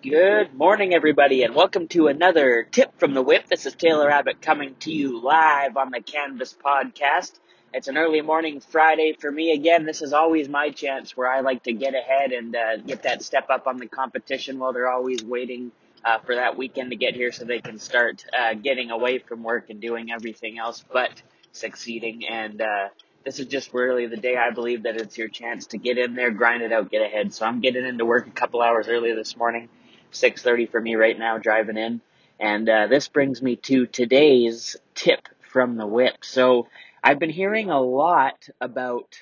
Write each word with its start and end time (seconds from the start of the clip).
Good 0.00 0.54
morning, 0.54 0.94
everybody, 0.94 1.42
and 1.42 1.56
welcome 1.56 1.88
to 1.88 2.06
another 2.06 2.68
tip 2.70 2.96
from 3.00 3.14
the 3.14 3.22
whip. 3.22 3.48
This 3.48 3.66
is 3.66 3.74
Taylor 3.74 4.08
Abbott 4.08 4.40
coming 4.40 4.76
to 4.76 4.92
you 4.92 5.20
live 5.20 5.76
on 5.76 5.90
the 5.90 6.00
Canvas 6.00 6.54
podcast. 6.54 7.32
It's 7.74 7.88
an 7.88 7.98
early 7.98 8.20
morning 8.20 8.60
Friday 8.60 9.16
for 9.18 9.28
me 9.28 9.50
again. 9.50 9.86
This 9.86 10.00
is 10.00 10.12
always 10.12 10.48
my 10.48 10.70
chance 10.70 11.16
where 11.16 11.28
I 11.28 11.40
like 11.40 11.64
to 11.64 11.72
get 11.72 11.96
ahead 11.96 12.30
and 12.30 12.54
uh, 12.54 12.76
get 12.76 13.02
that 13.02 13.24
step 13.24 13.50
up 13.50 13.66
on 13.66 13.78
the 13.78 13.88
competition 13.88 14.60
while 14.60 14.72
they're 14.72 14.88
always 14.88 15.24
waiting 15.24 15.72
uh, 16.04 16.20
for 16.20 16.36
that 16.36 16.56
weekend 16.56 16.90
to 16.90 16.96
get 16.96 17.16
here 17.16 17.32
so 17.32 17.44
they 17.44 17.60
can 17.60 17.80
start 17.80 18.24
uh, 18.32 18.54
getting 18.54 18.92
away 18.92 19.18
from 19.18 19.42
work 19.42 19.68
and 19.68 19.80
doing 19.80 20.12
everything 20.12 20.60
else 20.60 20.84
but 20.92 21.10
succeeding. 21.50 22.24
And 22.24 22.62
uh, 22.62 22.88
this 23.24 23.40
is 23.40 23.46
just 23.46 23.74
really 23.74 24.06
the 24.06 24.16
day 24.16 24.36
I 24.36 24.50
believe 24.50 24.84
that 24.84 24.96
it's 24.96 25.18
your 25.18 25.28
chance 25.28 25.66
to 25.66 25.76
get 25.76 25.98
in 25.98 26.14
there, 26.14 26.30
grind 26.30 26.62
it 26.62 26.72
out, 26.72 26.88
get 26.88 27.02
ahead. 27.02 27.34
So 27.34 27.44
I'm 27.44 27.58
getting 27.58 27.84
into 27.84 28.04
work 28.04 28.28
a 28.28 28.30
couple 28.30 28.62
hours 28.62 28.86
earlier 28.86 29.16
this 29.16 29.36
morning 29.36 29.68
6:30 30.12 30.70
for 30.70 30.80
me 30.80 30.96
right 30.96 31.18
now 31.18 31.38
driving 31.38 31.76
in. 31.76 32.00
And 32.40 32.68
uh, 32.68 32.86
this 32.86 33.08
brings 33.08 33.42
me 33.42 33.56
to 33.56 33.86
today's 33.86 34.76
tip 34.94 35.28
from 35.40 35.76
the 35.76 35.86
whip. 35.86 36.18
So 36.22 36.68
I've 37.02 37.18
been 37.18 37.30
hearing 37.30 37.70
a 37.70 37.80
lot 37.80 38.48
about 38.60 39.18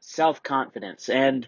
self 0.00 0.42
confidence, 0.42 1.08
and 1.08 1.46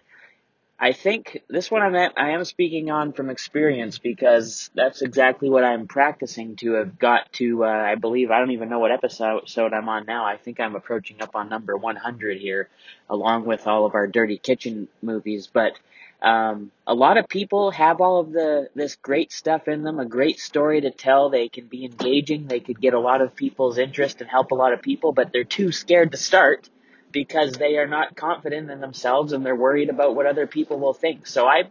I 0.79 0.91
think 0.91 1.41
this 1.47 1.71
one 1.71 1.81
I'm 1.81 1.95
at, 1.95 2.13
I 2.17 2.31
am 2.31 2.43
speaking 2.43 2.91
on 2.91 3.13
from 3.13 3.29
experience 3.29 3.99
because 3.99 4.69
that's 4.75 5.01
exactly 5.01 5.49
what 5.49 5.63
I'm 5.63 5.87
practicing 5.87 6.55
to 6.57 6.73
have 6.73 6.99
got 6.99 7.31
to. 7.33 7.63
Uh, 7.63 7.67
I 7.69 7.95
believe 7.95 8.31
I 8.31 8.39
don't 8.39 8.51
even 8.51 8.67
know 8.67 8.79
what 8.79 8.91
episode 8.91 9.73
I'm 9.73 9.87
on 9.87 10.05
now. 10.05 10.25
I 10.25 10.35
think 10.35 10.59
I'm 10.59 10.75
approaching 10.75 11.21
up 11.21 11.37
on 11.37 11.47
number 11.47 11.77
100 11.77 12.37
here, 12.37 12.67
along 13.09 13.45
with 13.45 13.65
all 13.65 13.85
of 13.85 13.95
our 13.95 14.07
Dirty 14.07 14.37
Kitchen 14.37 14.89
movies. 15.01 15.47
But 15.51 15.73
um, 16.23 16.71
a 16.87 16.93
lot 16.93 17.17
of 17.17 17.27
people 17.27 17.71
have 17.71 17.99
all 17.99 18.21
of 18.21 18.31
the 18.31 18.69
this 18.75 18.95
great 18.95 19.33
stuff 19.33 19.67
in 19.67 19.83
them, 19.83 19.99
a 19.99 20.05
great 20.05 20.39
story 20.39 20.79
to 20.81 20.89
tell. 20.89 21.29
They 21.29 21.49
can 21.49 21.67
be 21.67 21.83
engaging. 21.83 22.47
They 22.47 22.61
could 22.61 22.79
get 22.79 22.93
a 22.93 22.99
lot 22.99 23.21
of 23.21 23.35
people's 23.35 23.77
interest 23.77 24.21
and 24.21 24.29
help 24.29 24.51
a 24.51 24.55
lot 24.55 24.71
of 24.71 24.81
people, 24.81 25.11
but 25.11 25.33
they're 25.33 25.43
too 25.43 25.73
scared 25.73 26.11
to 26.11 26.17
start 26.17 26.69
because 27.11 27.53
they 27.53 27.77
are 27.77 27.87
not 27.87 28.15
confident 28.15 28.71
in 28.71 28.79
themselves 28.79 29.33
and 29.33 29.45
they're 29.45 29.55
worried 29.55 29.89
about 29.89 30.15
what 30.15 30.25
other 30.25 30.47
people 30.47 30.79
will 30.79 30.93
think. 30.93 31.27
So 31.27 31.45
I, 31.45 31.63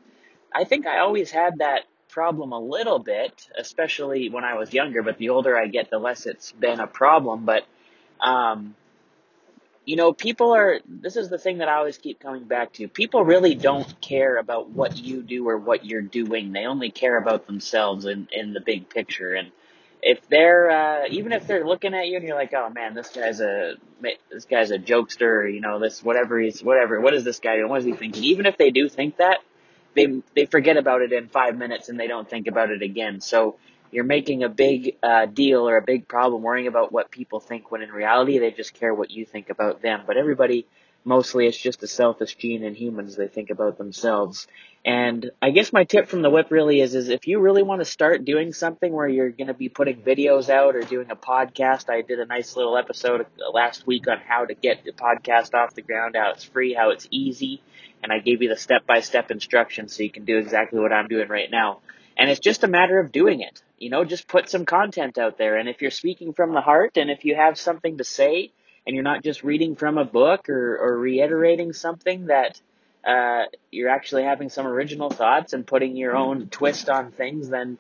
I 0.55 0.65
think 0.65 0.87
I 0.87 0.99
always 0.99 1.31
had 1.31 1.59
that 1.59 1.85
problem 2.11 2.53
a 2.53 2.61
little 2.61 2.99
bit, 2.99 3.49
especially 3.59 4.29
when 4.29 4.45
I 4.45 4.55
was 4.55 4.73
younger. 4.75 5.03
But 5.03 5.17
the 5.17 5.31
older 5.31 5.57
I 5.59 5.67
get, 5.67 5.91
the 5.91 5.99
less 5.99 6.27
it's 6.27 6.53
been 6.53 6.79
a 6.79 6.87
problem. 6.87 7.47
But, 7.47 7.65
um, 8.21 8.77
you 9.85 9.97
know, 9.97 10.13
people 10.13 10.55
are, 10.55 10.81
this 10.87 11.17
is 11.17 11.29
the 11.29 11.39
thing 11.39 11.59
that 11.59 11.69
I 11.69 11.75
always 11.75 11.99
keep 11.99 12.21
coming 12.21 12.45
back 12.45 12.73
to. 12.75 12.87
People 12.87 13.25
really 13.25 13.55
don't 13.55 14.01
care 14.01 14.37
about 14.37 14.71
what 14.71 14.97
you 14.97 15.23
do 15.23 15.49
or 15.49 15.59
what 15.59 15.85
you're 15.85 16.03
doing. 16.03 16.53
They 16.53 16.67
only 16.67 16.91
care 16.91 17.17
about 17.17 17.47
themselves 17.47 18.05
in, 18.05 18.29
in 18.31 18.53
the 18.53 18.61
big 18.61 18.89
picture. 18.89 19.35
And 19.35 19.51
if 20.01 20.29
they're, 20.29 20.71
uh, 20.71 21.05
even 21.11 21.33
if 21.33 21.49
they're 21.49 21.67
looking 21.67 21.95
at 21.95 22.07
you 22.07 22.17
and 22.17 22.25
you're 22.25 22.37
like, 22.37 22.55
oh 22.55 22.71
man, 22.71 22.95
this 22.95 23.09
guy's 23.09 23.41
a, 23.41 23.75
this 24.31 24.45
guy's 24.45 24.71
a 24.71 24.79
jokester, 24.79 25.53
you 25.53 25.61
know, 25.61 25.81
this, 25.81 26.03
whatever 26.03 26.39
he's, 26.39 26.63
whatever, 26.63 27.01
what 27.01 27.15
is 27.15 27.25
this 27.25 27.41
guy 27.41 27.57
doing? 27.57 27.69
What 27.69 27.81
is 27.81 27.85
he 27.85 27.93
thinking? 27.93 28.23
Even 28.25 28.47
if 28.47 28.57
they 28.57 28.71
do 28.71 28.89
think 28.89 29.17
that, 29.17 29.39
they, 29.95 30.23
they 30.37 30.47
forget 30.47 30.77
about 30.77 31.03
it 31.03 31.13
in 31.13 31.29
five 31.29 31.59
minutes 31.59 31.89
and 31.89 31.99
they 31.99 32.07
don't 32.07 32.29
think 32.29 32.47
about 32.47 32.71
it 32.71 32.83
again. 32.83 33.21
So, 33.21 33.57
you're 33.93 34.05
making 34.05 34.43
a 34.43 34.49
big 34.49 34.97
uh, 35.03 35.27
deal 35.27 35.69
or 35.69 35.77
a 35.77 35.83
big 35.83 36.09
problem 36.09 36.43
worrying 36.43 36.67
about 36.67 36.91
what 36.91 37.11
people 37.11 37.39
think 37.39 37.71
when 37.71 37.83
in 37.83 37.93
reality 37.93 38.39
they 38.39 38.51
just 38.51 38.75
care 38.75 38.93
what 38.93 39.11
you 39.11 39.25
think 39.25 39.51
about 39.51 39.83
them. 39.83 40.03
But 40.07 40.17
everybody, 40.17 40.67
mostly 41.05 41.47
it's 41.47 41.59
just 41.59 41.83
a 41.83 41.87
selfish 41.87 42.35
gene 42.37 42.65
in 42.65 42.75
humans. 42.75 43.17
They 43.17 43.29
think 43.29 43.51
about 43.51 43.77
themselves. 43.77 44.49
And 44.85 45.31
I 45.41 45.51
guess 45.51 45.73
my 45.73 45.85
tip 45.85 46.09
from 46.09 46.23
the 46.23 46.31
whip 46.31 46.51
really 46.51 46.81
is, 46.81 46.95
is 46.95 47.11
if 47.11 47.29
you 47.29 47.39
really 47.39 47.63
want 47.63 47.83
to 47.83 47.85
start 47.85 48.25
doing 48.25 48.53
something 48.53 48.91
where 48.93 49.07
you're 49.07 49.31
going 49.31 49.49
to 49.49 49.55
be 49.55 49.69
putting 49.69 50.03
videos 50.03 50.49
out 50.49 50.75
or 50.75 50.81
doing 50.81 51.11
a 51.11 51.17
podcast, 51.17 51.91
I 51.91 52.01
did 52.01 52.19
a 52.19 52.27
nice 52.27 52.57
little 52.57 52.77
episode 52.77 53.27
last 53.53 53.87
week 53.87 54.09
on 54.09 54.19
how 54.19 54.47
to 54.47 54.55
get 54.55 54.85
the 54.85 54.93
podcast 54.93 55.55
off 55.55 55.75
the 55.75 55.83
ground, 55.83 56.17
how 56.19 56.33
it's 56.33 56.45
free, 56.45 56.73
how 56.73 56.91
it's 56.91 57.07
easy. 57.11 57.63
And 58.03 58.11
I 58.11 58.19
gave 58.19 58.43
you 58.43 58.49
the 58.49 58.57
step 58.57 58.87
by 58.87 59.01
step 59.01 59.31
instructions 59.31 59.95
so 59.95 60.03
you 60.03 60.11
can 60.11 60.25
do 60.25 60.39
exactly 60.39 60.81
what 60.81 60.93
I'm 60.93 61.09
doing 61.09 61.29
right 61.29 61.51
now. 61.51 61.81
And 62.17 62.31
it's 62.31 62.41
just 62.41 62.65
a 62.65 62.69
matter 62.69 62.99
of 62.99 63.13
doing 63.13 63.41
it. 63.41 63.63
You 63.79 63.91
know, 63.91 64.05
just 64.05 64.29
put 64.29 64.49
some 64.49 64.65
content 64.65 65.19
out 65.19 65.39
there. 65.39 65.57
And 65.57 65.69
if 65.69 65.83
you're 65.83 65.91
speaking 65.91 66.33
from 66.33 66.55
the 66.55 66.61
heart 66.61 66.97
and 66.97 67.11
if 67.11 67.25
you 67.25 67.35
have 67.35 67.59
something 67.59 67.99
to 67.99 68.05
say 68.05 68.53
and 68.87 68.95
you're 68.95 69.05
not 69.05 69.23
just 69.23 69.43
reading 69.43 69.77
from 69.77 69.99
a 69.99 70.05
book 70.05 70.49
or, 70.49 70.77
or 70.79 70.99
reiterating 70.99 71.73
something 71.73 72.27
that 72.27 72.61
uh, 73.05 73.45
you're 73.71 73.89
actually 73.89 74.25
having 74.25 74.49
some 74.49 74.67
original 74.67 75.11
thoughts 75.11 75.53
and 75.53 75.67
putting 75.67 75.97
your 75.97 76.17
own 76.17 76.49
twist 76.49 76.89
on 76.89 77.11
things, 77.11 77.49
then 77.49 77.79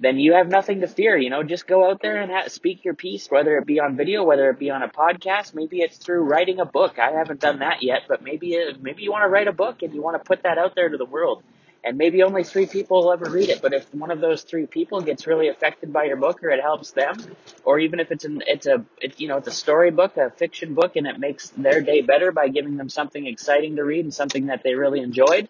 then 0.00 0.18
you 0.18 0.32
have 0.32 0.48
nothing 0.48 0.80
to 0.80 0.88
fear. 0.88 1.16
You 1.16 1.30
know, 1.30 1.44
just 1.44 1.66
go 1.66 1.88
out 1.88 2.02
there 2.02 2.20
and 2.20 2.32
ha- 2.32 2.48
speak 2.48 2.84
your 2.84 2.94
piece, 2.94 3.30
whether 3.30 3.56
it 3.58 3.66
be 3.66 3.78
on 3.78 3.96
video, 3.96 4.24
whether 4.24 4.50
it 4.50 4.58
be 4.58 4.70
on 4.70 4.82
a 4.82 4.88
podcast. 4.88 5.54
Maybe 5.54 5.80
it's 5.80 5.96
through 5.96 6.24
writing 6.24 6.58
a 6.58 6.64
book. 6.64 6.98
I 6.98 7.12
haven't 7.12 7.38
done 7.38 7.60
that 7.60 7.82
yet, 7.82 8.02
but 8.08 8.20
maybe 8.20 8.58
maybe 8.80 9.02
you 9.02 9.12
want 9.12 9.22
to 9.22 9.28
write 9.28 9.46
a 9.46 9.52
book 9.52 9.82
and 9.82 9.94
you 9.94 10.02
want 10.02 10.20
to 10.20 10.26
put 10.26 10.42
that 10.42 10.58
out 10.58 10.74
there 10.74 10.88
to 10.88 10.96
the 10.96 11.04
world 11.04 11.44
and 11.84 11.98
maybe 11.98 12.22
only 12.22 12.44
three 12.44 12.66
people 12.66 13.02
will 13.02 13.12
ever 13.12 13.28
read 13.28 13.48
it. 13.48 13.60
But 13.60 13.72
if 13.72 13.92
one 13.94 14.10
of 14.10 14.20
those 14.20 14.42
three 14.42 14.66
people 14.66 15.00
gets 15.00 15.26
really 15.26 15.48
affected 15.48 15.92
by 15.92 16.04
your 16.04 16.16
book, 16.16 16.42
or 16.42 16.50
it 16.50 16.60
helps 16.60 16.92
them, 16.92 17.16
or 17.64 17.78
even 17.78 18.00
if 18.00 18.10
it's 18.12 18.24
an 18.24 18.42
it's 18.46 18.66
a 18.66 18.84
it, 19.00 19.18
you 19.20 19.28
know 19.28 19.38
it's 19.38 19.48
a 19.48 19.52
storybook, 19.52 20.16
a 20.16 20.30
fiction 20.30 20.74
book, 20.74 20.96
and 20.96 21.06
it 21.06 21.18
makes 21.18 21.48
their 21.50 21.80
day 21.80 22.00
better 22.02 22.32
by 22.32 22.48
giving 22.48 22.76
them 22.76 22.88
something 22.88 23.26
exciting 23.26 23.76
to 23.76 23.84
read 23.84 24.04
and 24.04 24.14
something 24.14 24.46
that 24.46 24.62
they 24.62 24.74
really 24.74 25.00
enjoyed, 25.00 25.48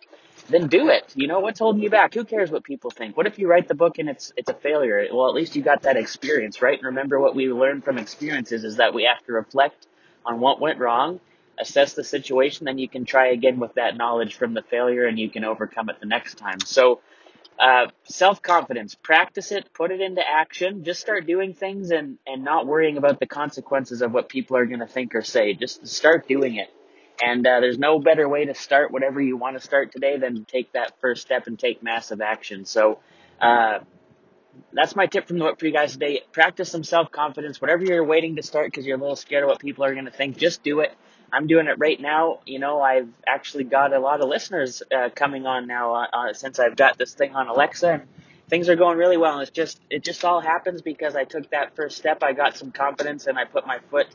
then 0.49 0.69
do 0.69 0.89
it. 0.89 1.05
You 1.15 1.27
know 1.27 1.41
what's 1.41 1.59
holding 1.59 1.83
you 1.83 1.91
back? 1.91 2.15
Who 2.15 2.25
cares 2.25 2.51
what 2.51 2.65
people 2.65 2.91
think? 2.91 3.17
What 3.17 3.27
if 3.27 3.39
you 3.39 3.49
write 3.49 3.69
the 3.69 3.75
book 3.75 3.99
and 3.99 4.09
it's 4.09 4.33
it's 4.37 4.49
a 4.49 4.55
failure? 4.55 5.07
Well, 5.13 5.29
at 5.29 5.35
least 5.35 5.55
you 5.55 5.63
got 5.63 5.83
that 5.83 5.97
experience, 5.97 6.63
right? 6.63 6.79
And 6.79 6.87
remember 6.87 7.21
what 7.21 7.35
we 7.35 7.49
learned 7.49 7.85
from 7.85 7.99
experiences 7.99 8.65
is 8.65 8.77
that 8.77 8.95
we 8.95 9.05
have 9.05 9.25
to 9.27 9.33
reflect 9.33 9.87
on 10.25 10.41
what 10.41 10.61
went 10.61 10.79
wrong 10.79 11.21
assess 11.59 11.95
the 11.95 12.05
situation, 12.05 12.65
then 12.65 12.79
you 12.79 12.89
can 12.89 13.05
try 13.05 13.29
again 13.29 13.59
with 13.59 13.75
that 13.75 13.97
knowledge 13.97 14.35
from 14.37 14.55
the 14.55 14.63
failure 14.63 15.07
and 15.07 15.19
you 15.19 15.31
can 15.31 15.45
overcome 15.45 15.89
it 15.91 16.01
the 16.01 16.07
next 16.07 16.37
time. 16.37 16.61
So, 16.61 17.01
uh, 17.59 17.87
self 18.05 18.43
confidence, 18.43 18.95
practice 18.95 19.53
it, 19.53 19.73
put 19.75 19.91
it 19.91 20.01
into 20.01 20.23
action, 20.27 20.85
just 20.85 21.01
start 21.01 21.27
doing 21.27 21.55
things 21.55 21.91
and, 21.91 22.19
and 22.27 22.45
not 22.45 22.67
worrying 22.67 22.97
about 22.97 23.21
the 23.21 23.27
consequences 23.27 24.03
of 24.03 24.13
what 24.13 24.29
people 24.29 24.57
are 24.57 24.67
going 24.67 24.81
to 24.81 24.87
think 24.87 25.15
or 25.15 25.23
say. 25.23 25.55
Just 25.55 25.87
start 25.87 26.27
doing 26.27 26.57
it. 26.57 26.71
And 27.23 27.47
uh, 27.47 27.61
there's 27.61 27.79
no 27.79 28.01
better 28.01 28.29
way 28.29 28.47
to 28.47 28.55
start 28.55 28.91
whatever 28.91 29.21
you 29.21 29.37
want 29.37 29.57
to 29.57 29.63
start 29.63 29.93
today 29.93 30.17
than 30.19 30.35
to 30.35 30.45
take 30.45 30.73
that 30.73 30.99
first 31.01 31.23
step 31.23 31.47
and 31.47 31.59
take 31.59 31.83
massive 31.83 32.21
action. 32.21 32.65
So, 32.65 32.99
uh, 33.41 33.81
that's 34.73 34.97
my 34.97 35.07
tip 35.07 35.29
from 35.29 35.39
the 35.39 35.45
whip 35.45 35.59
for 35.59 35.67
you 35.67 35.73
guys 35.73 35.93
today. 35.93 36.23
Practice 36.33 36.71
some 36.71 36.85
self 36.85 37.11
confidence. 37.11 37.61
Whatever 37.61 37.85
you're 37.85 38.05
waiting 38.05 38.37
to 38.37 38.43
start 38.43 38.67
because 38.69 38.87
you're 38.87 38.97
a 38.97 39.01
little 39.01 39.17
scared 39.17 39.45
of 39.45 39.49
what 39.49 39.59
people 39.61 39.85
are 39.85 39.93
going 39.93 40.07
to 40.07 40.11
think, 40.11 40.39
just 40.39 40.63
do 40.63 40.81
it. 40.81 40.93
I'm 41.33 41.47
doing 41.47 41.67
it 41.67 41.79
right 41.79 42.01
now. 42.01 42.41
You 42.47 42.59
know, 42.59 42.81
I've 42.81 43.09
actually 43.27 43.65
got 43.65 43.93
a 43.93 43.99
lot 43.99 44.21
of 44.21 44.29
listeners 44.29 44.83
uh, 44.95 45.09
coming 45.15 45.47
on 45.47 45.67
now 45.67 45.95
uh, 45.95 46.07
uh, 46.13 46.33
since 46.33 46.59
I've 46.59 46.77
got 46.77 46.99
this 46.99 47.15
thing 47.15 47.35
on 47.35 47.49
Alexa, 47.49 47.89
and 47.89 48.03
things 48.49 48.69
are 48.69 48.77
going 48.77 48.99
really 48.99 49.17
well. 49.17 49.41
It's 49.41 49.51
just 49.51 49.81
it 49.91 50.05
just 50.05 50.25
all 50.25 50.41
happens 50.41 50.83
because 50.83 51.17
I 51.17 51.25
took 51.25 51.51
that 51.51 51.77
first 51.77 51.97
step. 51.97 52.23
I 52.23 52.33
got 52.33 52.57
some 52.57 52.71
confidence 52.71 53.27
and 53.27 53.39
I 53.39 53.45
put 53.45 53.67
my 53.67 53.79
foot 53.91 54.09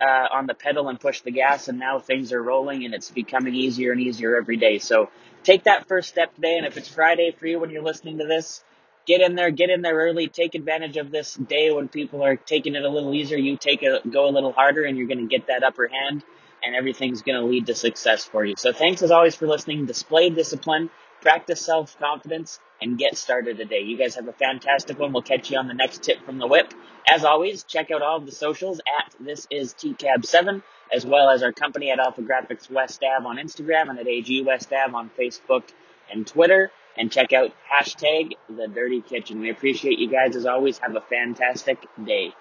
uh, 0.00 0.28
on 0.32 0.46
the 0.46 0.54
pedal 0.54 0.88
and 0.88 0.98
pushed 0.98 1.24
the 1.24 1.30
gas, 1.30 1.68
and 1.68 1.78
now 1.78 1.98
things 1.98 2.32
are 2.32 2.42
rolling, 2.42 2.84
and 2.84 2.94
it's 2.94 3.10
becoming 3.10 3.54
easier 3.54 3.92
and 3.92 4.00
easier 4.00 4.36
every 4.36 4.56
day. 4.56 4.78
So 4.78 5.10
take 5.42 5.64
that 5.64 5.88
first 5.88 6.08
step 6.08 6.34
today, 6.34 6.56
and 6.56 6.66
if 6.66 6.76
it's 6.76 6.88
Friday 6.88 7.34
for 7.38 7.46
you 7.46 7.58
when 7.60 7.70
you're 7.70 7.82
listening 7.82 8.18
to 8.18 8.26
this 8.26 8.62
get 9.06 9.20
in 9.20 9.34
there, 9.34 9.50
get 9.50 9.70
in 9.70 9.82
there 9.82 9.96
early, 9.96 10.28
take 10.28 10.54
advantage 10.54 10.96
of 10.96 11.10
this 11.10 11.34
day 11.34 11.70
when 11.70 11.88
people 11.88 12.24
are 12.24 12.36
taking 12.36 12.74
it 12.74 12.84
a 12.84 12.88
little 12.88 13.14
easier. 13.14 13.38
You 13.38 13.56
take 13.56 13.82
a 13.82 14.00
go 14.08 14.28
a 14.28 14.32
little 14.32 14.52
harder, 14.52 14.84
and 14.84 14.96
you're 14.96 15.06
going 15.06 15.26
to 15.26 15.26
get 15.26 15.46
that 15.48 15.62
upper 15.62 15.88
hand, 15.88 16.22
and 16.64 16.74
everything's 16.74 17.22
going 17.22 17.40
to 17.40 17.46
lead 17.46 17.66
to 17.66 17.74
success 17.74 18.24
for 18.24 18.44
you. 18.44 18.54
So 18.56 18.72
thanks 18.72 19.02
as 19.02 19.10
always 19.10 19.34
for 19.34 19.46
listening. 19.46 19.86
Display 19.86 20.30
discipline, 20.30 20.90
practice 21.20 21.60
self 21.60 21.98
confidence, 21.98 22.60
and 22.80 22.98
get 22.98 23.16
started 23.16 23.56
today. 23.56 23.80
You 23.80 23.96
guys 23.96 24.14
have 24.16 24.28
a 24.28 24.32
fantastic 24.32 24.98
one. 24.98 25.12
We'll 25.12 25.22
catch 25.22 25.50
you 25.50 25.58
on 25.58 25.68
the 25.68 25.74
next 25.74 26.02
tip 26.02 26.24
from 26.24 26.38
the 26.38 26.46
whip. 26.46 26.72
As 27.08 27.24
always, 27.24 27.64
check 27.64 27.90
out 27.90 28.02
all 28.02 28.18
of 28.18 28.26
the 28.26 28.32
socials 28.32 28.80
at 28.80 29.14
this 29.18 29.46
is 29.50 29.74
TCAB7, 29.74 30.62
as 30.94 31.04
well 31.04 31.30
as 31.30 31.42
our 31.42 31.52
company 31.52 31.90
at 31.90 31.98
Alpha 31.98 32.22
Graphics 32.22 32.70
West 32.70 33.02
Ave 33.02 33.26
on 33.26 33.36
Instagram 33.36 33.90
and 33.90 33.98
at 33.98 34.06
AG 34.06 34.42
West 34.42 34.72
Ave 34.72 34.94
on 34.94 35.10
Facebook 35.18 35.64
and 36.12 36.26
Twitter 36.26 36.70
and 36.96 37.10
check 37.10 37.32
out 37.32 37.52
hashtag 37.72 38.32
the 38.48 38.68
dirty 38.68 39.00
kitchen. 39.00 39.40
We 39.40 39.50
appreciate 39.50 39.98
you 39.98 40.08
guys 40.08 40.36
as 40.36 40.46
always. 40.46 40.78
Have 40.78 40.96
a 40.96 41.00
fantastic 41.00 41.78
day. 42.04 42.32